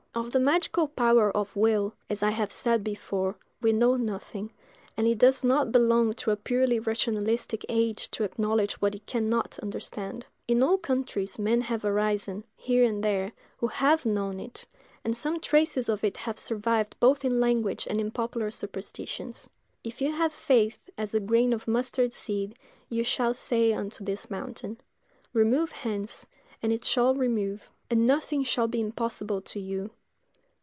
Of 0.13 0.33
the 0.33 0.41
magical 0.41 0.89
power 0.89 1.31
of 1.31 1.55
WILL, 1.55 1.95
as 2.09 2.21
I 2.21 2.31
have 2.31 2.51
said 2.51 2.83
before, 2.83 3.37
we 3.61 3.71
know 3.71 3.95
nothing; 3.95 4.51
and 4.97 5.07
it 5.07 5.17
does 5.17 5.41
not 5.41 5.71
belong 5.71 6.11
to 6.15 6.31
a 6.31 6.35
purely 6.35 6.79
rationalistic 6.81 7.65
age 7.69 8.11
to 8.11 8.25
acknowledge 8.25 8.73
what 8.81 8.93
it 8.93 9.05
can 9.05 9.29
not 9.29 9.57
understand. 9.59 10.25
In 10.49 10.61
all 10.63 10.77
countries 10.77 11.39
men 11.39 11.61
have 11.61 11.85
arisen, 11.85 12.43
here 12.57 12.83
and 12.83 13.01
there, 13.01 13.31
who 13.57 13.67
have 13.67 14.05
known 14.05 14.41
it, 14.41 14.67
and 15.05 15.15
some 15.15 15.39
traces 15.39 15.87
of 15.87 16.03
it 16.03 16.17
have 16.17 16.37
survived 16.37 16.97
both 16.99 17.23
in 17.23 17.39
language 17.39 17.87
and 17.89 17.97
in 18.01 18.11
popular 18.11 18.51
superstitions. 18.51 19.49
"If 19.81 20.01
ye 20.01 20.09
have 20.11 20.33
faith 20.33 20.89
as 20.97 21.13
a 21.13 21.21
grain 21.21 21.53
of 21.53 21.69
mustard 21.69 22.11
seed, 22.11 22.59
ye 22.89 23.01
shall 23.03 23.33
say 23.33 23.71
unto 23.71 24.03
this 24.03 24.29
mountain, 24.29 24.77
'Remove 25.31 25.71
hence,' 25.71 26.27
and 26.61 26.73
it 26.73 26.83
shall 26.83 27.15
remove; 27.15 27.69
and 27.89 28.05
nothing 28.05 28.43
shall 28.43 28.67
be 28.67 28.81
impossible 28.81 29.39
to 29.43 29.59
you. 29.61 29.89